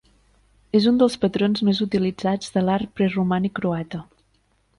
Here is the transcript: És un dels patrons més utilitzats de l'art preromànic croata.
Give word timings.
És 0.77 0.87
un 0.91 0.95
dels 1.01 1.17
patrons 1.25 1.61
més 1.67 1.81
utilitzats 1.85 2.57
de 2.57 2.65
l'art 2.71 2.93
preromànic 3.01 3.55
croata. 3.61 4.03